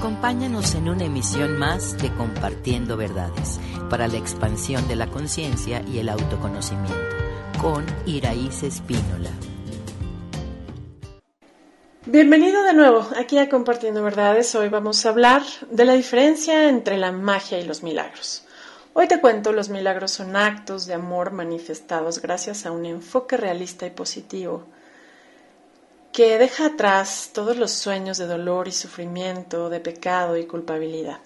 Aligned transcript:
Acompáñanos 0.00 0.74
en 0.76 0.88
una 0.88 1.04
emisión 1.04 1.58
más 1.58 1.98
de 1.98 2.10
Compartiendo 2.14 2.96
Verdades 2.96 3.60
para 3.90 4.08
la 4.08 4.16
expansión 4.16 4.88
de 4.88 4.96
la 4.96 5.08
conciencia 5.08 5.82
y 5.82 5.98
el 5.98 6.08
autoconocimiento 6.08 6.94
con 7.60 7.84
Iraíz 8.06 8.62
Espínola. 8.62 9.28
Bienvenido 12.06 12.62
de 12.62 12.72
nuevo 12.72 13.06
aquí 13.14 13.36
a 13.36 13.50
Compartiendo 13.50 14.02
Verdades. 14.02 14.54
Hoy 14.54 14.70
vamos 14.70 15.04
a 15.04 15.10
hablar 15.10 15.42
de 15.70 15.84
la 15.84 15.92
diferencia 15.92 16.70
entre 16.70 16.96
la 16.96 17.12
magia 17.12 17.58
y 17.58 17.66
los 17.66 17.82
milagros. 17.82 18.46
Hoy 18.94 19.06
te 19.06 19.20
cuento, 19.20 19.52
los 19.52 19.68
milagros 19.68 20.12
son 20.12 20.34
actos 20.34 20.86
de 20.86 20.94
amor 20.94 21.32
manifestados 21.32 22.22
gracias 22.22 22.64
a 22.64 22.70
un 22.70 22.86
enfoque 22.86 23.36
realista 23.36 23.84
y 23.84 23.90
positivo 23.90 24.64
que 26.12 26.38
deja 26.38 26.66
atrás 26.66 27.30
todos 27.32 27.56
los 27.56 27.70
sueños 27.70 28.18
de 28.18 28.26
dolor 28.26 28.66
y 28.66 28.72
sufrimiento, 28.72 29.70
de 29.70 29.80
pecado 29.80 30.36
y 30.36 30.46
culpabilidad. 30.46 31.20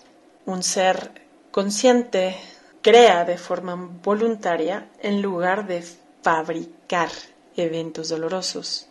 Un 0.45 0.63
ser 0.63 1.23
consciente 1.51 2.37
crea 2.83 3.25
de 3.25 3.39
forma 3.39 3.77
voluntaria 4.03 4.89
en 5.01 5.23
lugar 5.23 5.67
de 5.67 5.83
fabricar 6.23 7.09
eventos 7.57 8.11
dolorosos. 8.11 8.89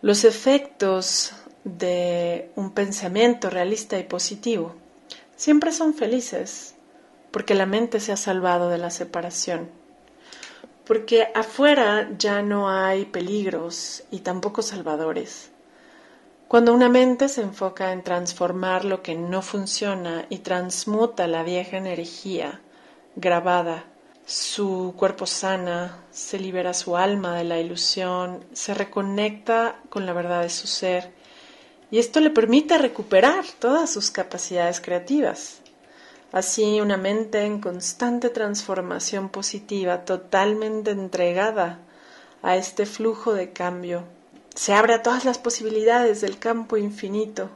Los 0.00 0.24
efectos 0.24 1.32
de 1.64 2.50
un 2.56 2.72
pensamiento 2.72 3.50
realista 3.50 3.98
y 3.98 4.04
positivo 4.04 4.74
siempre 5.36 5.72
son 5.72 5.94
felices 5.94 6.74
porque 7.30 7.54
la 7.54 7.66
mente 7.66 8.00
se 8.00 8.12
ha 8.12 8.16
salvado 8.16 8.68
de 8.68 8.78
la 8.78 8.90
separación 8.90 9.81
porque 10.86 11.28
afuera 11.34 12.10
ya 12.18 12.42
no 12.42 12.68
hay 12.68 13.04
peligros 13.04 14.02
y 14.10 14.20
tampoco 14.20 14.62
salvadores. 14.62 15.50
Cuando 16.48 16.74
una 16.74 16.90
mente 16.90 17.30
se 17.30 17.40
enfoca 17.40 17.92
en 17.92 18.02
transformar 18.02 18.84
lo 18.84 19.02
que 19.02 19.14
no 19.14 19.40
funciona 19.40 20.26
y 20.28 20.38
transmuta 20.38 21.26
la 21.26 21.42
vieja 21.42 21.78
energía 21.78 22.60
grabada, 23.16 23.84
su 24.26 24.92
cuerpo 24.96 25.24
sana, 25.26 25.98
se 26.10 26.38
libera 26.38 26.74
su 26.74 26.96
alma 26.96 27.36
de 27.36 27.44
la 27.44 27.58
ilusión, 27.58 28.44
se 28.52 28.74
reconecta 28.74 29.76
con 29.88 30.04
la 30.04 30.12
verdad 30.12 30.42
de 30.42 30.50
su 30.50 30.66
ser 30.66 31.10
y 31.90 31.98
esto 31.98 32.20
le 32.20 32.30
permite 32.30 32.76
recuperar 32.76 33.44
todas 33.58 33.90
sus 33.90 34.10
capacidades 34.10 34.80
creativas. 34.80 35.61
Así 36.32 36.80
una 36.80 36.96
mente 36.96 37.44
en 37.44 37.60
constante 37.60 38.30
transformación 38.30 39.28
positiva, 39.28 40.06
totalmente 40.06 40.90
entregada 40.90 41.78
a 42.42 42.56
este 42.56 42.86
flujo 42.86 43.34
de 43.34 43.52
cambio, 43.52 44.04
se 44.54 44.72
abre 44.72 44.94
a 44.94 45.02
todas 45.02 45.26
las 45.26 45.36
posibilidades 45.36 46.22
del 46.22 46.38
campo 46.38 46.78
infinito 46.78 47.50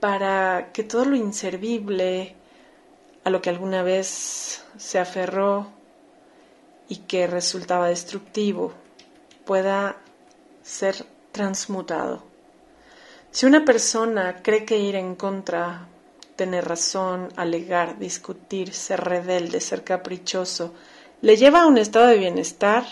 para 0.00 0.70
que 0.72 0.84
todo 0.84 1.04
lo 1.04 1.16
inservible 1.16 2.34
a 3.24 3.30
lo 3.30 3.42
que 3.42 3.50
alguna 3.50 3.82
vez 3.82 4.62
se 4.78 4.98
aferró 4.98 5.66
y 6.88 6.96
que 6.96 7.26
resultaba 7.26 7.88
destructivo 7.88 8.72
pueda 9.44 9.96
ser 10.62 11.04
transmutado. 11.30 12.22
Si 13.30 13.44
una 13.44 13.66
persona 13.66 14.42
cree 14.42 14.64
que 14.64 14.78
ir 14.78 14.96
en 14.96 15.14
contra 15.14 15.88
tener 16.36 16.68
razón, 16.68 17.30
alegar, 17.36 17.98
discutir, 17.98 18.72
ser 18.72 19.00
rebelde, 19.00 19.60
ser 19.60 19.82
caprichoso, 19.82 20.74
le 21.22 21.36
lleva 21.36 21.62
a 21.62 21.66
un 21.66 21.78
estado 21.78 22.06
de 22.06 22.18
bienestar, 22.18 22.84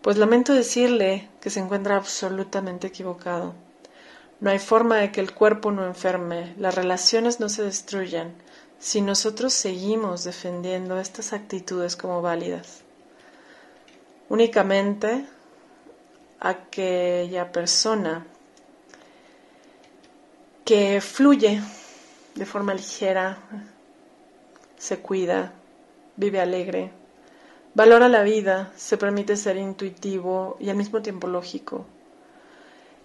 pues 0.00 0.16
lamento 0.16 0.54
decirle 0.54 1.28
que 1.40 1.50
se 1.50 1.60
encuentra 1.60 1.96
absolutamente 1.96 2.86
equivocado. 2.86 3.54
No 4.40 4.50
hay 4.50 4.60
forma 4.60 4.96
de 4.96 5.10
que 5.10 5.20
el 5.20 5.34
cuerpo 5.34 5.72
no 5.72 5.84
enferme, 5.84 6.54
las 6.58 6.76
relaciones 6.76 7.40
no 7.40 7.48
se 7.48 7.64
destruyan, 7.64 8.32
si 8.78 9.00
nosotros 9.00 9.52
seguimos 9.52 10.22
defendiendo 10.22 11.00
estas 11.00 11.32
actitudes 11.32 11.96
como 11.96 12.22
válidas. 12.22 12.82
Únicamente 14.28 15.26
aquella 16.38 17.50
persona 17.50 18.24
que 20.64 21.00
fluye 21.00 21.60
de 22.38 22.46
forma 22.46 22.72
ligera, 22.72 23.38
se 24.76 25.00
cuida, 25.00 25.52
vive 26.16 26.40
alegre, 26.40 26.92
valora 27.74 28.08
la 28.08 28.22
vida, 28.22 28.72
se 28.76 28.96
permite 28.96 29.36
ser 29.36 29.56
intuitivo 29.56 30.56
y 30.60 30.70
al 30.70 30.76
mismo 30.76 31.02
tiempo 31.02 31.26
lógico. 31.26 31.84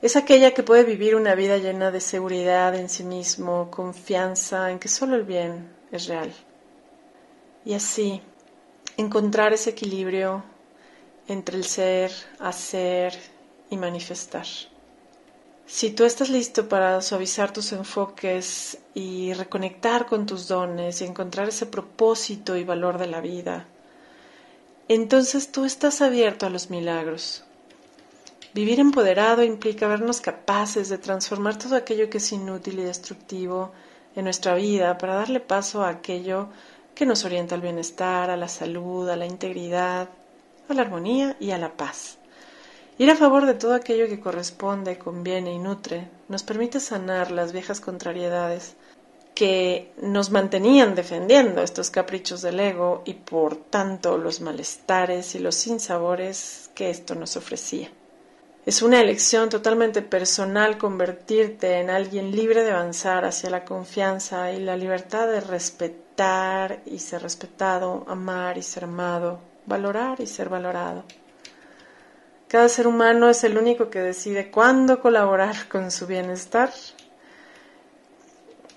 Es 0.01 0.15
aquella 0.15 0.53
que 0.53 0.63
puede 0.63 0.83
vivir 0.83 1.15
una 1.15 1.33
vida 1.33 1.57
llena 1.57 1.89
de 1.89 2.01
seguridad 2.01 2.75
en 2.75 2.89
sí 2.89 3.03
mismo, 3.03 3.71
confianza 3.71 4.69
en 4.69 4.77
que 4.77 4.87
solo 4.87 5.15
el 5.15 5.23
bien 5.23 5.69
es 5.91 6.07
real. 6.07 6.31
Y 7.65 7.73
así, 7.73 8.21
encontrar 8.97 9.53
ese 9.53 9.71
equilibrio 9.71 10.43
entre 11.27 11.57
el 11.57 11.63
ser, 11.63 12.11
hacer 12.39 13.17
y 13.69 13.77
manifestar. 13.77 14.45
Si 15.65 15.89
tú 15.91 16.03
estás 16.03 16.29
listo 16.29 16.67
para 16.67 17.01
suavizar 17.01 17.53
tus 17.53 17.71
enfoques 17.71 18.77
y 18.93 19.33
reconectar 19.33 20.05
con 20.05 20.25
tus 20.25 20.47
dones 20.47 21.01
y 21.01 21.05
encontrar 21.05 21.49
ese 21.49 21.65
propósito 21.65 22.57
y 22.57 22.63
valor 22.63 22.97
de 22.97 23.07
la 23.07 23.21
vida, 23.21 23.65
entonces 24.89 25.51
tú 25.51 25.63
estás 25.63 26.01
abierto 26.01 26.45
a 26.45 26.49
los 26.49 26.69
milagros. 26.69 27.45
Vivir 28.53 28.79
empoderado 28.79 29.41
implica 29.41 29.87
vernos 29.87 30.21
capaces 30.21 30.89
de 30.89 30.97
transformar 30.97 31.57
todo 31.57 31.75
aquello 31.75 32.09
que 32.09 32.17
es 32.17 32.31
inútil 32.33 32.79
y 32.79 32.83
destructivo 32.83 33.71
en 34.15 34.25
nuestra 34.25 34.55
vida 34.55 34.97
para 34.97 35.15
darle 35.15 35.39
paso 35.39 35.83
a 35.83 35.89
aquello 35.89 36.49
que 36.93 37.05
nos 37.05 37.25
orienta 37.25 37.55
al 37.55 37.61
bienestar, 37.61 38.29
a 38.29 38.37
la 38.37 38.47
salud, 38.47 39.09
a 39.09 39.15
la 39.15 39.25
integridad, 39.25 40.09
a 40.69 40.73
la 40.73 40.81
armonía 40.81 41.35
y 41.39 41.51
a 41.51 41.57
la 41.57 41.75
paz. 41.75 42.19
Ir 42.97 43.09
a 43.09 43.15
favor 43.15 43.45
de 43.45 43.55
todo 43.55 43.73
aquello 43.73 44.07
que 44.07 44.19
corresponde, 44.19 44.99
conviene 44.99 45.51
y 45.53 45.59
nutre 45.59 46.09
nos 46.29 46.43
permite 46.43 46.79
sanar 46.79 47.31
las 47.31 47.51
viejas 47.51 47.81
contrariedades 47.81 48.75
que 49.33 49.91
nos 50.01 50.29
mantenían 50.29 50.93
defendiendo 50.93 51.63
estos 51.63 51.89
caprichos 51.89 52.43
del 52.43 52.59
ego 52.59 53.01
y 53.05 53.15
por 53.15 53.55
tanto 53.55 54.17
los 54.19 54.41
malestares 54.41 55.33
y 55.33 55.39
los 55.39 55.55
sinsabores 55.55 56.69
que 56.75 56.91
esto 56.91 57.15
nos 57.15 57.35
ofrecía. 57.35 57.89
Es 58.65 58.81
una 58.81 59.01
elección 59.01 59.49
totalmente 59.49 60.01
personal 60.01 60.77
convertirte 60.77 61.79
en 61.79 61.89
alguien 61.89 62.31
libre 62.31 62.63
de 62.63 62.71
avanzar 62.71 63.25
hacia 63.25 63.49
la 63.49 63.65
confianza 63.65 64.53
y 64.53 64.61
la 64.61 64.77
libertad 64.77 65.27
de 65.27 65.41
respetar 65.41 66.81
y 66.85 66.99
ser 66.99 67.23
respetado, 67.23 68.05
amar 68.07 68.57
y 68.57 68.61
ser 68.61 68.85
amado, 68.85 69.39
valorar 69.65 70.21
y 70.21 70.27
ser 70.27 70.47
valorado. 70.47 71.03
Cada 72.53 72.69
ser 72.69 72.85
humano 72.85 73.31
es 73.31 73.43
el 73.43 73.57
único 73.57 73.89
que 73.89 73.97
decide 73.97 74.51
cuándo 74.51 75.01
colaborar 75.01 75.67
con 75.69 75.89
su 75.89 76.05
bienestar, 76.05 76.69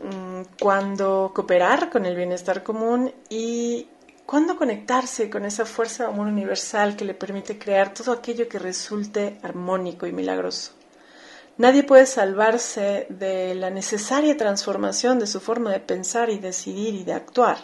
mm, 0.02 0.54
cuándo 0.58 1.30
cooperar 1.34 1.90
con 1.90 2.06
el 2.06 2.16
bienestar 2.16 2.62
común 2.62 3.12
y 3.28 3.86
cuándo 4.24 4.56
conectarse 4.56 5.28
con 5.28 5.44
esa 5.44 5.66
fuerza 5.66 6.04
de 6.04 6.08
amor 6.08 6.26
universal 6.26 6.96
que 6.96 7.04
le 7.04 7.12
permite 7.12 7.58
crear 7.58 7.92
todo 7.92 8.12
aquello 8.12 8.48
que 8.48 8.58
resulte 8.58 9.38
armónico 9.42 10.06
y 10.06 10.12
milagroso. 10.12 10.72
Nadie 11.58 11.82
puede 11.82 12.06
salvarse 12.06 13.06
de 13.10 13.54
la 13.56 13.68
necesaria 13.68 14.38
transformación 14.38 15.18
de 15.18 15.26
su 15.26 15.38
forma 15.38 15.70
de 15.70 15.80
pensar 15.80 16.30
y 16.30 16.38
decidir 16.38 16.94
y 16.94 17.04
de 17.04 17.12
actuar, 17.12 17.58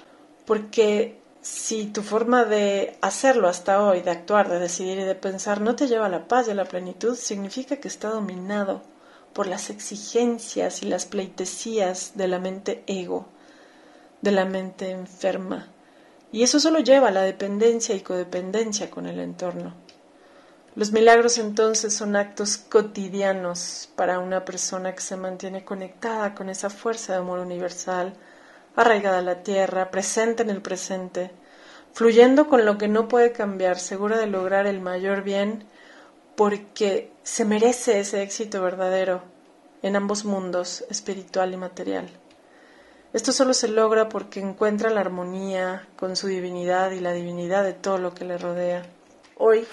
porque 0.44 1.21
si 1.42 1.86
tu 1.86 2.02
forma 2.02 2.44
de 2.44 2.96
hacerlo 3.00 3.48
hasta 3.48 3.82
hoy, 3.82 4.00
de 4.00 4.12
actuar, 4.12 4.48
de 4.48 4.60
decidir 4.60 4.98
y 4.98 5.04
de 5.04 5.16
pensar 5.16 5.60
no 5.60 5.74
te 5.74 5.88
lleva 5.88 6.06
a 6.06 6.08
la 6.08 6.28
paz 6.28 6.46
y 6.46 6.52
a 6.52 6.54
la 6.54 6.64
plenitud, 6.64 7.16
significa 7.16 7.76
que 7.76 7.88
está 7.88 8.10
dominado 8.10 8.82
por 9.32 9.48
las 9.48 9.68
exigencias 9.68 10.82
y 10.82 10.86
las 10.86 11.04
pleitesías 11.04 12.12
de 12.14 12.28
la 12.28 12.38
mente 12.38 12.84
ego, 12.86 13.26
de 14.20 14.30
la 14.30 14.44
mente 14.44 14.90
enferma. 14.90 15.68
Y 16.30 16.44
eso 16.44 16.60
solo 16.60 16.78
lleva 16.78 17.08
a 17.08 17.12
la 17.12 17.22
dependencia 17.22 17.94
y 17.96 18.00
codependencia 18.00 18.88
con 18.88 19.06
el 19.06 19.18
entorno. 19.18 19.74
Los 20.76 20.92
milagros 20.92 21.38
entonces 21.38 21.92
son 21.92 22.14
actos 22.14 22.56
cotidianos 22.56 23.90
para 23.96 24.20
una 24.20 24.44
persona 24.44 24.94
que 24.94 25.02
se 25.02 25.16
mantiene 25.16 25.64
conectada 25.64 26.34
con 26.34 26.48
esa 26.48 26.70
fuerza 26.70 27.12
de 27.12 27.18
amor 27.18 27.40
universal, 27.40 28.14
arraigada 28.76 29.18
a 29.18 29.22
la 29.22 29.42
tierra, 29.42 29.90
presente 29.90 30.42
en 30.42 30.50
el 30.50 30.62
presente, 30.62 31.30
fluyendo 31.92 32.48
con 32.48 32.64
lo 32.64 32.78
que 32.78 32.88
no 32.88 33.08
puede 33.08 33.32
cambiar, 33.32 33.78
segura 33.78 34.18
de 34.18 34.26
lograr 34.26 34.66
el 34.66 34.80
mayor 34.80 35.22
bien, 35.22 35.64
porque 36.36 37.12
se 37.22 37.44
merece 37.44 38.00
ese 38.00 38.22
éxito 38.22 38.62
verdadero 38.62 39.22
en 39.82 39.96
ambos 39.96 40.24
mundos, 40.24 40.84
espiritual 40.88 41.52
y 41.52 41.56
material. 41.56 42.08
Esto 43.12 43.32
solo 43.32 43.52
se 43.52 43.68
logra 43.68 44.08
porque 44.08 44.40
encuentra 44.40 44.88
la 44.88 45.00
armonía 45.00 45.86
con 45.96 46.16
su 46.16 46.28
divinidad 46.28 46.92
y 46.92 47.00
la 47.00 47.12
divinidad 47.12 47.62
de 47.62 47.74
todo 47.74 47.98
lo 47.98 48.14
que 48.14 48.24
le 48.24 48.38
rodea. 48.38 48.86
Hoy, 49.36 49.66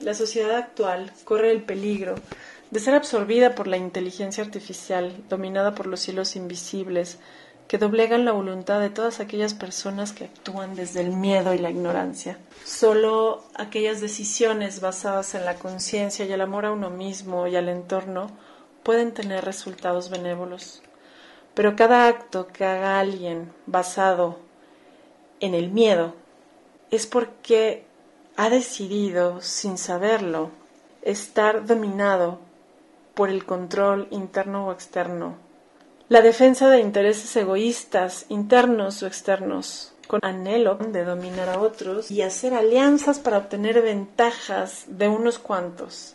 la 0.00 0.14
sociedad 0.14 0.56
actual 0.56 1.12
corre 1.24 1.50
el 1.50 1.62
peligro 1.64 2.14
de 2.70 2.80
ser 2.80 2.94
absorbida 2.94 3.54
por 3.54 3.66
la 3.66 3.76
inteligencia 3.76 4.44
artificial, 4.44 5.24
dominada 5.28 5.74
por 5.74 5.86
los 5.86 6.08
hilos 6.08 6.36
invisibles, 6.36 7.18
que 7.68 7.76
doblegan 7.76 8.24
la 8.24 8.32
voluntad 8.32 8.80
de 8.80 8.88
todas 8.88 9.20
aquellas 9.20 9.52
personas 9.52 10.12
que 10.12 10.24
actúan 10.24 10.74
desde 10.74 11.02
el 11.02 11.10
miedo 11.10 11.52
y 11.52 11.58
la 11.58 11.70
ignorancia. 11.70 12.38
Solo 12.64 13.44
aquellas 13.54 14.00
decisiones 14.00 14.80
basadas 14.80 15.34
en 15.34 15.44
la 15.44 15.56
conciencia 15.56 16.24
y 16.24 16.32
el 16.32 16.40
amor 16.40 16.64
a 16.64 16.72
uno 16.72 16.88
mismo 16.88 17.46
y 17.46 17.56
al 17.56 17.68
entorno 17.68 18.30
pueden 18.82 19.12
tener 19.12 19.44
resultados 19.44 20.08
benévolos. 20.08 20.82
Pero 21.52 21.76
cada 21.76 22.08
acto 22.08 22.46
que 22.46 22.64
haga 22.64 23.00
alguien 23.00 23.52
basado 23.66 24.38
en 25.40 25.54
el 25.54 25.70
miedo 25.70 26.14
es 26.90 27.06
porque 27.06 27.84
ha 28.36 28.48
decidido, 28.48 29.42
sin 29.42 29.76
saberlo, 29.76 30.50
estar 31.02 31.66
dominado 31.66 32.38
por 33.14 33.28
el 33.28 33.44
control 33.44 34.08
interno 34.10 34.68
o 34.68 34.72
externo. 34.72 35.47
La 36.08 36.22
defensa 36.22 36.70
de 36.70 36.80
intereses 36.80 37.36
egoístas, 37.36 38.24
internos 38.30 39.02
o 39.02 39.06
externos, 39.06 39.92
con 40.06 40.20
anhelo 40.24 40.76
de 40.76 41.04
dominar 41.04 41.50
a 41.50 41.60
otros 41.60 42.10
y 42.10 42.22
hacer 42.22 42.54
alianzas 42.54 43.18
para 43.18 43.36
obtener 43.36 43.82
ventajas 43.82 44.84
de 44.86 45.06
unos 45.08 45.38
cuantos, 45.38 46.14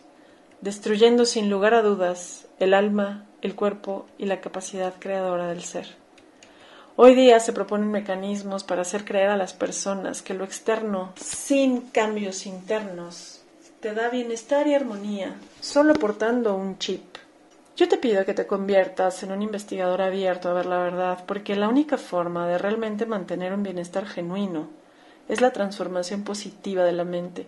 destruyendo 0.62 1.26
sin 1.26 1.52
lugar 1.52 1.76
a 1.76 1.84
dudas 1.84 2.48
el 2.58 2.74
alma, 2.74 3.28
el 3.44 3.54
cuerpo 3.54 4.08
y 4.18 4.26
la 4.26 4.42
capacidad 4.42 4.96
creadora 4.98 5.48
del 5.50 5.62
ser. 5.64 5.86
Hoy 6.96 7.14
día 7.14 7.40
se 7.40 7.54
proponen 7.54 7.92
mecanismos 7.92 8.64
para 8.64 8.82
hacer 8.82 9.06
creer 9.06 9.30
a 9.30 9.38
las 9.38 9.54
personas 9.54 10.24
que 10.24 10.34
lo 10.34 10.44
externo, 10.44 11.14
sin 11.18 11.82
cambios 11.82 12.48
internos, 12.48 13.44
te 13.80 13.94
da 13.94 14.10
bienestar 14.10 14.66
y 14.66 14.74
armonía, 14.74 15.36
solo 15.60 15.94
portando 15.94 16.56
un 16.56 16.80
chip. 16.80 17.04
Yo 17.76 17.90
te 17.90 17.98
pido 17.98 18.24
que 18.24 18.36
te 18.36 18.46
conviertas 18.46 19.24
en 19.24 19.32
un 19.32 19.42
investigador 19.42 20.04
abierto 20.04 20.48
a 20.48 20.54
ver 20.54 20.68
la 20.68 20.78
verdad, 20.78 21.24
porque 21.26 21.56
la 21.56 21.68
única 21.68 21.98
forma 21.98 22.48
de 22.48 22.60
realmente 22.60 23.08
mantener 23.08 23.52
un 23.52 23.64
bienestar 23.64 24.06
genuino 24.06 24.68
es 25.28 25.42
la 25.42 25.54
transformación 25.54 26.24
positiva 26.24 26.84
de 26.84 26.92
la 26.92 27.04
mente, 27.04 27.48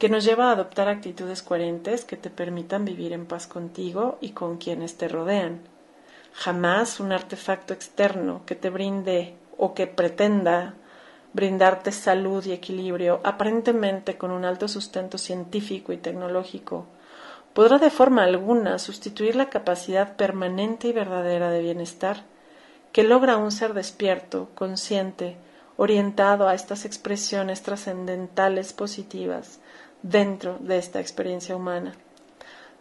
que 0.00 0.08
nos 0.08 0.24
lleva 0.24 0.48
a 0.48 0.52
adoptar 0.52 0.88
actitudes 0.88 1.42
coherentes 1.42 2.04
que 2.04 2.16
te 2.16 2.28
permitan 2.28 2.84
vivir 2.84 3.12
en 3.12 3.26
paz 3.26 3.46
contigo 3.46 4.18
y 4.20 4.30
con 4.30 4.56
quienes 4.56 4.96
te 4.96 5.06
rodean. 5.06 5.60
Jamás 6.32 6.98
un 6.98 7.12
artefacto 7.12 7.72
externo 7.72 8.42
que 8.46 8.56
te 8.56 8.68
brinde 8.68 9.36
o 9.58 9.74
que 9.74 9.86
pretenda 9.86 10.74
brindarte 11.34 11.92
salud 11.92 12.44
y 12.46 12.52
equilibrio, 12.52 13.20
aparentemente 13.22 14.18
con 14.18 14.32
un 14.32 14.44
alto 14.44 14.66
sustento 14.66 15.18
científico 15.18 15.92
y 15.92 15.98
tecnológico, 15.98 16.86
podrá 17.54 17.78
de 17.78 17.90
forma 17.90 18.24
alguna 18.24 18.78
sustituir 18.78 19.36
la 19.36 19.50
capacidad 19.50 20.16
permanente 20.16 20.88
y 20.88 20.92
verdadera 20.92 21.50
de 21.50 21.62
bienestar 21.62 22.24
que 22.92 23.02
logra 23.02 23.36
un 23.36 23.50
ser 23.50 23.74
despierto, 23.74 24.50
consciente, 24.54 25.36
orientado 25.76 26.48
a 26.48 26.54
estas 26.54 26.84
expresiones 26.84 27.62
trascendentales 27.62 28.72
positivas 28.72 29.60
dentro 30.02 30.58
de 30.60 30.78
esta 30.78 31.00
experiencia 31.00 31.56
humana. 31.56 31.94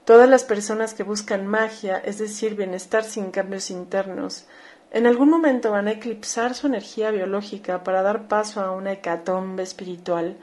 Todas 0.06 0.28
las 0.28 0.44
personas 0.44 0.94
que 0.94 1.04
buscan 1.04 1.48
magia, 1.48 1.98
es 1.98 2.18
decir, 2.18 2.56
bienestar 2.56 3.04
sin 3.04 3.32
cambios 3.32 3.70
internos, 3.70 4.46
en 4.92 5.08
algún 5.08 5.30
momento 5.30 5.72
van 5.72 5.88
a 5.88 5.92
eclipsar 5.92 6.54
su 6.54 6.68
energía 6.68 7.12
biológica 7.12 7.84
para 7.84 8.02
dar 8.02 8.28
paso 8.28 8.62
a 8.62 8.72
una 8.72 8.92
hecatombe 8.92 9.64
espiritual 9.64 10.36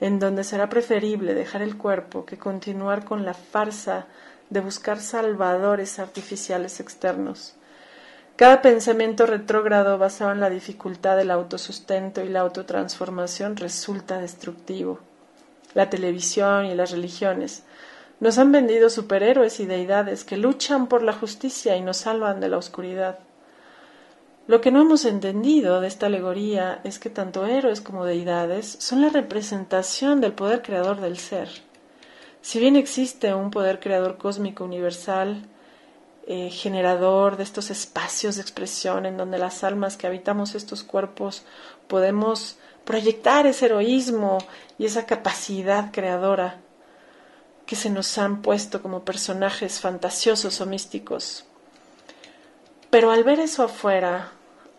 en 0.00 0.18
donde 0.18 0.44
será 0.44 0.68
preferible 0.68 1.34
dejar 1.34 1.62
el 1.62 1.76
cuerpo 1.76 2.24
que 2.24 2.38
continuar 2.38 3.04
con 3.04 3.24
la 3.24 3.34
farsa 3.34 4.06
de 4.50 4.60
buscar 4.60 5.00
salvadores 5.00 5.98
artificiales 5.98 6.80
externos. 6.80 7.54
Cada 8.36 8.62
pensamiento 8.62 9.26
retrógrado 9.26 9.98
basado 9.98 10.30
en 10.32 10.40
la 10.40 10.48
dificultad 10.48 11.16
del 11.16 11.32
autosustento 11.32 12.22
y 12.22 12.28
la 12.28 12.40
autotransformación 12.40 13.56
resulta 13.56 14.18
destructivo. 14.18 15.00
La 15.74 15.90
televisión 15.90 16.66
y 16.66 16.74
las 16.74 16.92
religiones 16.92 17.64
nos 18.20 18.38
han 18.38 18.52
vendido 18.52 18.90
superhéroes 18.90 19.60
y 19.60 19.66
deidades 19.66 20.24
que 20.24 20.36
luchan 20.36 20.86
por 20.86 21.02
la 21.02 21.12
justicia 21.12 21.76
y 21.76 21.82
nos 21.82 21.98
salvan 21.98 22.40
de 22.40 22.48
la 22.48 22.58
oscuridad. 22.58 23.18
Lo 24.48 24.62
que 24.62 24.70
no 24.70 24.80
hemos 24.80 25.04
entendido 25.04 25.82
de 25.82 25.88
esta 25.88 26.06
alegoría 26.06 26.80
es 26.82 26.98
que 26.98 27.10
tanto 27.10 27.44
héroes 27.44 27.82
como 27.82 28.06
deidades 28.06 28.78
son 28.80 29.02
la 29.02 29.10
representación 29.10 30.22
del 30.22 30.32
poder 30.32 30.62
creador 30.62 31.02
del 31.02 31.18
ser. 31.18 31.50
Si 32.40 32.58
bien 32.58 32.74
existe 32.74 33.34
un 33.34 33.50
poder 33.50 33.78
creador 33.78 34.16
cósmico 34.16 34.64
universal, 34.64 35.44
eh, 36.26 36.48
generador 36.48 37.36
de 37.36 37.42
estos 37.42 37.70
espacios 37.70 38.36
de 38.36 38.40
expresión 38.42 39.04
en 39.04 39.18
donde 39.18 39.36
las 39.36 39.64
almas 39.64 39.98
que 39.98 40.06
habitamos 40.06 40.54
estos 40.54 40.82
cuerpos 40.82 41.44
podemos 41.86 42.56
proyectar 42.86 43.46
ese 43.46 43.66
heroísmo 43.66 44.38
y 44.78 44.86
esa 44.86 45.04
capacidad 45.04 45.92
creadora 45.92 46.58
que 47.66 47.76
se 47.76 47.90
nos 47.90 48.16
han 48.16 48.40
puesto 48.40 48.80
como 48.80 49.04
personajes 49.04 49.78
fantasiosos 49.78 50.58
o 50.62 50.64
místicos. 50.64 51.44
Pero 52.88 53.10
al 53.10 53.24
ver 53.24 53.40
eso 53.40 53.62
afuera, 53.62 54.32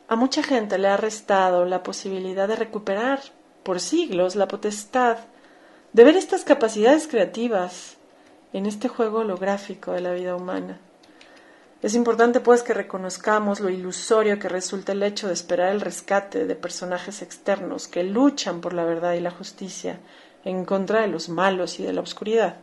a 0.10 0.16
mucha 0.16 0.42
gente 0.42 0.80
le 0.80 0.88
ha 0.88 0.98
restado 0.98 1.66
la 1.66 1.84
posibilidad 1.84 2.48
de 2.48 2.56
recuperar 2.56 3.20
por 3.62 3.80
siglos 3.80 4.36
la 4.36 4.48
potestad 4.48 5.20
de 5.94 6.04
ver 6.04 6.18
estas 6.18 6.44
capacidades 6.44 7.08
creativas 7.08 7.98
en 8.52 8.66
este 8.66 8.88
juego 8.88 9.20
holográfico 9.20 9.92
de 9.92 10.02
la 10.02 10.12
vida 10.12 10.36
humana. 10.36 10.80
Es 11.84 11.94
importante 11.94 12.40
pues 12.40 12.64
que 12.64 12.74
reconozcamos 12.74 13.60
lo 13.60 13.70
ilusorio 13.70 14.40
que 14.40 14.50
resulta 14.50 14.94
el 14.94 15.04
hecho 15.04 15.28
de 15.28 15.34
esperar 15.34 15.70
el 15.70 15.80
rescate 15.80 16.48
de 16.48 16.56
personajes 16.56 17.22
externos 17.22 17.88
que 17.88 18.04
luchan 18.04 18.62
por 18.62 18.74
la 18.74 18.86
verdad 18.86 19.14
y 19.14 19.20
la 19.20 19.32
justicia 19.32 20.00
en 20.44 20.66
contra 20.66 21.02
de 21.02 21.08
los 21.08 21.30
malos 21.30 21.80
y 21.80 21.84
de 21.84 21.94
la 21.94 22.02
oscuridad. 22.02 22.58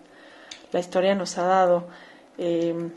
La 0.72 0.81
historia 0.81 1.14
nos 1.14 1.38
ha 1.38 1.44
dado, 1.44 1.87
eh, 2.38 2.90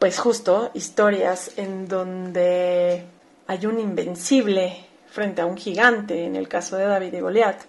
pues 0.00 0.18
justo, 0.18 0.72
historias 0.74 1.52
en 1.56 1.86
donde 1.86 3.13
hay 3.46 3.66
un 3.66 3.78
invencible 3.78 4.86
frente 5.06 5.42
a 5.42 5.46
un 5.46 5.56
gigante, 5.56 6.24
en 6.24 6.36
el 6.36 6.48
caso 6.48 6.76
de 6.76 6.86
David 6.86 7.14
y 7.14 7.20
Goliat. 7.20 7.62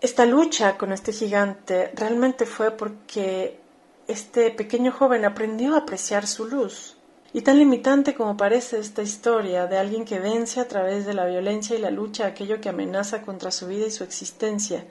Esta 0.00 0.26
lucha 0.26 0.76
con 0.76 0.92
este 0.92 1.12
gigante 1.12 1.92
realmente 1.94 2.46
fue 2.46 2.72
porque 2.72 3.58
este 4.06 4.50
pequeño 4.50 4.92
joven 4.92 5.24
aprendió 5.24 5.74
a 5.74 5.78
apreciar 5.78 6.26
su 6.26 6.46
luz. 6.46 6.96
Y 7.32 7.40
tan 7.40 7.58
limitante 7.58 8.14
como 8.14 8.36
parece 8.36 8.78
esta 8.78 9.02
historia 9.02 9.66
de 9.66 9.78
alguien 9.78 10.04
que 10.04 10.18
vence 10.18 10.60
a 10.60 10.68
través 10.68 11.06
de 11.06 11.14
la 11.14 11.24
violencia 11.24 11.74
y 11.74 11.80
la 11.80 11.90
lucha 11.90 12.26
aquello 12.26 12.60
que 12.60 12.68
amenaza 12.68 13.22
contra 13.22 13.50
su 13.50 13.68
vida 13.68 13.86
y 13.86 13.90
su 13.90 14.04
existencia. 14.04 14.84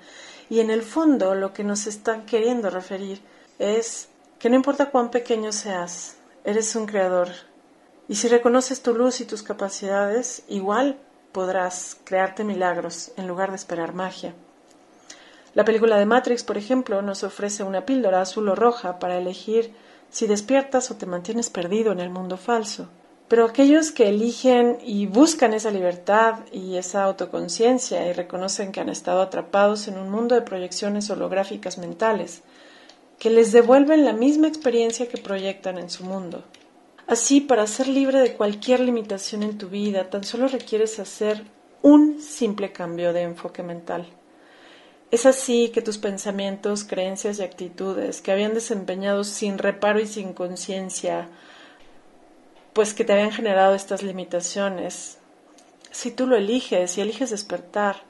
Y 0.49 0.59
en 0.59 0.71
el 0.71 0.81
fondo 0.81 1.35
lo 1.35 1.53
que 1.53 1.63
nos 1.63 1.85
están 1.85 2.25
queriendo 2.25 2.71
referir 2.71 3.21
es 3.59 4.09
que 4.39 4.49
no 4.49 4.55
importa 4.55 4.89
cuán 4.89 5.11
pequeño 5.11 5.51
seas, 5.51 6.17
eres 6.43 6.75
un 6.75 6.87
creador 6.87 7.29
y 8.11 8.15
si 8.15 8.27
reconoces 8.27 8.81
tu 8.81 8.93
luz 8.93 9.21
y 9.21 9.25
tus 9.25 9.41
capacidades, 9.41 10.43
igual 10.49 10.97
podrás 11.31 11.95
crearte 12.03 12.43
milagros 12.43 13.13
en 13.15 13.25
lugar 13.25 13.51
de 13.51 13.55
esperar 13.55 13.93
magia. 13.93 14.33
La 15.53 15.63
película 15.63 15.97
de 15.97 16.05
Matrix, 16.05 16.43
por 16.43 16.57
ejemplo, 16.57 17.01
nos 17.01 17.23
ofrece 17.23 17.63
una 17.63 17.85
píldora 17.85 18.19
azul 18.19 18.49
o 18.49 18.55
roja 18.55 18.99
para 18.99 19.17
elegir 19.17 19.73
si 20.09 20.27
despiertas 20.27 20.91
o 20.91 20.97
te 20.97 21.05
mantienes 21.05 21.49
perdido 21.49 21.93
en 21.93 22.01
el 22.01 22.09
mundo 22.09 22.35
falso. 22.35 22.89
Pero 23.29 23.45
aquellos 23.45 23.93
que 23.93 24.09
eligen 24.09 24.79
y 24.83 25.05
buscan 25.05 25.53
esa 25.53 25.71
libertad 25.71 26.39
y 26.51 26.75
esa 26.75 27.05
autoconciencia 27.05 28.05
y 28.09 28.11
reconocen 28.11 28.73
que 28.73 28.81
han 28.81 28.89
estado 28.89 29.21
atrapados 29.21 29.87
en 29.87 29.97
un 29.97 30.09
mundo 30.09 30.35
de 30.35 30.41
proyecciones 30.41 31.09
holográficas 31.09 31.77
mentales, 31.77 32.41
que 33.19 33.29
les 33.29 33.53
devuelven 33.53 34.03
la 34.03 34.11
misma 34.11 34.49
experiencia 34.49 35.07
que 35.07 35.17
proyectan 35.17 35.77
en 35.77 35.89
su 35.89 36.03
mundo. 36.03 36.43
Así, 37.11 37.41
para 37.41 37.67
ser 37.67 37.89
libre 37.89 38.21
de 38.21 38.35
cualquier 38.35 38.79
limitación 38.79 39.43
en 39.43 39.57
tu 39.57 39.67
vida, 39.67 40.09
tan 40.09 40.23
solo 40.23 40.47
requieres 40.47 40.97
hacer 40.97 41.43
un 41.81 42.21
simple 42.21 42.71
cambio 42.71 43.11
de 43.11 43.23
enfoque 43.23 43.63
mental. 43.63 44.07
Es 45.11 45.25
así 45.25 45.71
que 45.73 45.81
tus 45.81 45.97
pensamientos, 45.97 46.85
creencias 46.85 47.39
y 47.39 47.43
actitudes 47.43 48.21
que 48.21 48.31
habían 48.31 48.53
desempeñado 48.53 49.25
sin 49.25 49.57
reparo 49.57 49.99
y 49.99 50.07
sin 50.07 50.31
conciencia, 50.31 51.27
pues 52.71 52.93
que 52.93 53.03
te 53.03 53.11
habían 53.11 53.33
generado 53.33 53.75
estas 53.75 54.03
limitaciones, 54.03 55.17
si 55.91 56.11
tú 56.11 56.27
lo 56.27 56.37
eliges 56.37 56.97
y 56.97 57.01
eliges 57.01 57.31
despertar, 57.31 58.03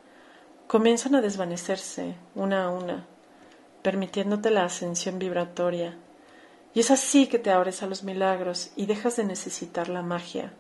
comienzan 0.68 1.16
a 1.16 1.22
desvanecerse 1.22 2.14
una 2.36 2.66
a 2.66 2.70
una, 2.70 3.08
permitiéndote 3.82 4.52
la 4.52 4.66
ascensión 4.66 5.18
vibratoria 5.18 5.98
y 6.74 6.80
es 6.80 6.92
así 6.92 7.28
que 7.28 7.40
te 7.40 7.52
abres 7.52 7.84
a 7.84 7.88
los 7.88 8.04
milagros 8.04 8.72
y 8.76 8.86
dejas 8.86 9.18
de 9.18 9.26
necesitar 9.26 9.90
la 9.90 10.02
magia, 10.02 10.54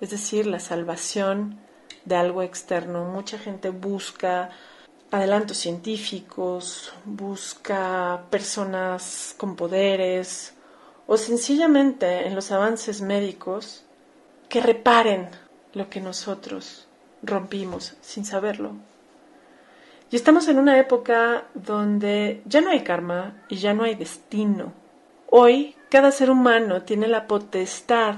es 0.00 0.10
decir, 0.10 0.46
la 0.46 0.60
salvación 0.60 1.60
de 2.04 2.16
algo 2.16 2.42
externo. 2.42 3.04
Mucha 3.04 3.38
gente 3.38 3.70
busca 3.70 4.50
adelantos 5.10 5.58
científicos, 5.58 6.92
busca 7.04 8.24
personas 8.30 9.34
con 9.36 9.54
poderes 9.56 10.54
o 11.06 11.16
sencillamente 11.16 12.26
en 12.26 12.34
los 12.34 12.50
avances 12.50 13.00
médicos 13.00 13.84
que 14.48 14.60
reparen 14.60 15.28
lo 15.74 15.88
que 15.88 16.00
nosotros 16.00 16.88
rompimos 17.22 17.96
sin 18.00 18.24
saberlo. 18.24 18.72
Y 20.10 20.16
estamos 20.16 20.48
en 20.48 20.58
una 20.58 20.78
época 20.78 21.46
donde 21.54 22.42
ya 22.44 22.60
no 22.60 22.70
hay 22.70 22.82
karma 22.82 23.42
y 23.48 23.56
ya 23.56 23.74
no 23.74 23.84
hay 23.84 23.94
destino. 23.94 24.72
Hoy 25.30 25.74
cada 25.88 26.12
ser 26.12 26.30
humano 26.30 26.82
tiene 26.82 27.08
la 27.08 27.26
potestad 27.26 28.16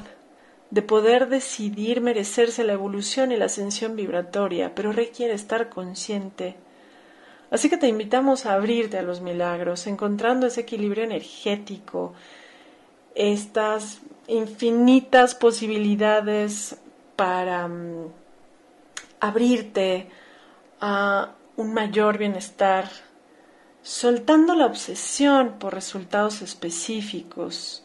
de 0.71 0.83
poder 0.83 1.29
decidir 1.29 2.01
merecerse 2.01 2.65
la 2.65 2.75
evolución 2.75 3.33
y 3.33 3.37
la 3.37 3.47
ascensión 3.47 3.97
vibratoria, 3.97 4.75
pero 4.75 4.93
requiere 4.93 5.35
estar 5.35 5.69
consciente. 5.71 6.57
Así 7.51 7.71
que 7.71 7.79
te 7.79 7.89
invitamos 7.89 8.45
a 8.45 8.55
abrirte 8.55 8.99
a 8.99 9.03
los 9.03 9.23
milagros, 9.23 9.87
encontrando 9.87 10.47
ese 10.47 10.61
equilibrio 10.63 11.05
energético, 11.05 12.13
estas 13.15 14.01
infinitas 14.27 15.35
posibilidades 15.35 16.77
para 17.17 17.67
mm, 17.67 18.13
abrirte 19.21 20.09
a 20.81 21.33
un 21.57 21.73
mayor 21.73 22.19
bienestar, 22.19 22.89
soltando 23.83 24.55
la 24.55 24.67
obsesión 24.67 25.59
por 25.59 25.75
resultados 25.75 26.43
específicos, 26.43 27.85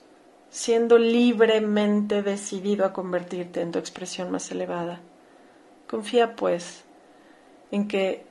siendo 0.50 0.98
libremente 0.98 2.22
decidido 2.22 2.86
a 2.86 2.94
convertirte 2.94 3.62
en 3.62 3.72
tu 3.72 3.80
expresión 3.80 4.32
más 4.32 4.52
elevada. 4.52 5.02
Confía, 5.88 6.36
pues, 6.36 6.84
en 7.72 7.88
que 7.88 8.26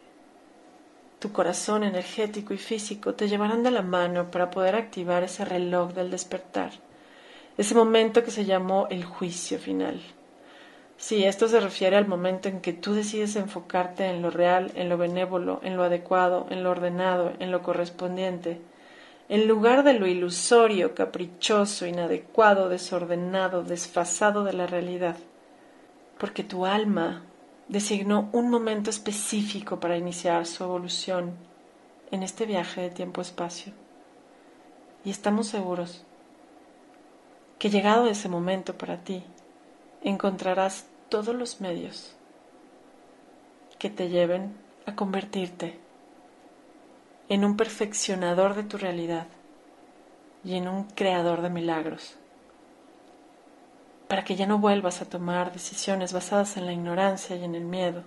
tu 1.18 1.32
corazón 1.32 1.84
energético 1.84 2.52
y 2.52 2.58
físico 2.58 3.14
te 3.14 3.28
llevarán 3.28 3.62
de 3.62 3.70
la 3.70 3.82
mano 3.82 4.30
para 4.30 4.50
poder 4.50 4.74
activar 4.74 5.22
ese 5.22 5.44
reloj 5.44 5.92
del 5.92 6.10
despertar, 6.10 6.72
ese 7.56 7.74
momento 7.74 8.24
que 8.24 8.32
se 8.32 8.44
llamó 8.44 8.88
el 8.90 9.04
juicio 9.04 9.58
final. 9.58 10.00
Sí, 10.96 11.24
esto 11.24 11.48
se 11.48 11.60
refiere 11.60 11.96
al 11.96 12.06
momento 12.06 12.48
en 12.48 12.60
que 12.60 12.72
tú 12.72 12.94
decides 12.94 13.36
enfocarte 13.36 14.06
en 14.06 14.22
lo 14.22 14.30
real, 14.30 14.70
en 14.76 14.88
lo 14.88 14.96
benévolo, 14.96 15.60
en 15.64 15.76
lo 15.76 15.82
adecuado, 15.82 16.46
en 16.50 16.62
lo 16.62 16.70
ordenado, 16.70 17.32
en 17.40 17.50
lo 17.50 17.62
correspondiente, 17.62 18.60
en 19.28 19.48
lugar 19.48 19.82
de 19.82 19.94
lo 19.94 20.06
ilusorio, 20.06 20.94
caprichoso, 20.94 21.86
inadecuado, 21.86 22.68
desordenado, 22.68 23.64
desfasado 23.64 24.44
de 24.44 24.52
la 24.52 24.66
realidad, 24.66 25.16
porque 26.18 26.44
tu 26.44 26.66
alma 26.66 27.24
designó 27.68 28.28
un 28.32 28.50
momento 28.50 28.90
específico 28.90 29.80
para 29.80 29.96
iniciar 29.96 30.46
su 30.46 30.62
evolución 30.64 31.32
en 32.10 32.22
este 32.22 32.46
viaje 32.46 32.82
de 32.82 32.90
tiempo-espacio. 32.90 33.72
Y 35.04 35.10
estamos 35.10 35.48
seguros 35.48 36.04
que 37.58 37.70
llegado 37.70 38.06
ese 38.06 38.28
momento 38.28 38.76
para 38.76 38.98
ti, 38.98 39.24
encontrarás 40.04 40.86
todos 41.08 41.34
los 41.34 41.60
medios 41.60 42.16
que 43.78 43.90
te 43.90 44.08
lleven 44.08 44.56
a 44.86 44.94
convertirte 44.94 45.78
en 47.28 47.44
un 47.44 47.56
perfeccionador 47.56 48.54
de 48.54 48.64
tu 48.64 48.78
realidad 48.78 49.26
y 50.44 50.56
en 50.56 50.68
un 50.68 50.84
creador 50.84 51.40
de 51.42 51.50
milagros, 51.50 52.16
para 54.08 54.24
que 54.24 54.36
ya 54.36 54.46
no 54.46 54.58
vuelvas 54.58 55.00
a 55.00 55.08
tomar 55.08 55.52
decisiones 55.52 56.12
basadas 56.12 56.56
en 56.56 56.66
la 56.66 56.72
ignorancia 56.72 57.36
y 57.36 57.44
en 57.44 57.54
el 57.54 57.64
miedo, 57.64 58.02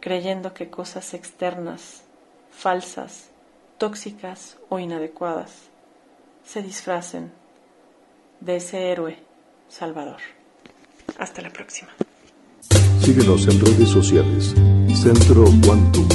creyendo 0.00 0.54
que 0.54 0.70
cosas 0.70 1.14
externas, 1.14 2.04
falsas, 2.50 3.30
tóxicas 3.78 4.58
o 4.68 4.78
inadecuadas 4.78 5.68
se 6.44 6.62
disfracen 6.62 7.32
de 8.40 8.56
ese 8.56 8.90
héroe 8.90 9.18
salvador. 9.68 10.41
Hasta 11.18 11.42
la 11.42 11.50
próxima. 11.50 11.90
Síguenos 13.00 13.46
en 13.48 13.60
redes 13.60 13.88
sociales. 13.88 14.54
Centro 14.94 15.44
Quantum. 15.64 16.06